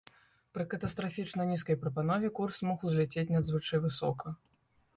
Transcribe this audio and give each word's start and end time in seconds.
Пры 0.53 0.63
катастрафічна 0.71 1.45
нізкай 1.51 1.77
прапанове 1.85 2.31
курс 2.41 2.57
мог 2.71 2.77
узляцець 2.89 3.29
надзвычай 3.35 3.77
высока. 3.87 4.37